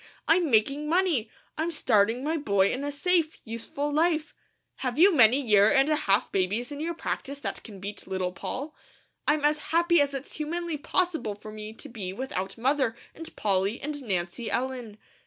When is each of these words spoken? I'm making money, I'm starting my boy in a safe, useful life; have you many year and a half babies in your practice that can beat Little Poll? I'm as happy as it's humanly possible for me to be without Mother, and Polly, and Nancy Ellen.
I'm 0.27 0.49
making 0.49 0.89
money, 0.89 1.29
I'm 1.59 1.69
starting 1.69 2.23
my 2.23 2.35
boy 2.35 2.73
in 2.73 2.83
a 2.83 2.91
safe, 2.91 3.37
useful 3.45 3.93
life; 3.93 4.33
have 4.77 4.97
you 4.97 5.13
many 5.15 5.39
year 5.39 5.71
and 5.71 5.87
a 5.89 5.95
half 5.95 6.31
babies 6.31 6.71
in 6.71 6.79
your 6.79 6.95
practice 6.95 7.39
that 7.41 7.61
can 7.61 7.79
beat 7.79 8.07
Little 8.07 8.31
Poll? 8.31 8.73
I'm 9.27 9.45
as 9.45 9.59
happy 9.69 10.01
as 10.01 10.15
it's 10.15 10.37
humanly 10.37 10.77
possible 10.77 11.35
for 11.35 11.51
me 11.51 11.71
to 11.73 11.87
be 11.87 12.13
without 12.13 12.57
Mother, 12.57 12.95
and 13.13 13.35
Polly, 13.35 13.79
and 13.79 14.01
Nancy 14.01 14.49
Ellen. 14.49 14.97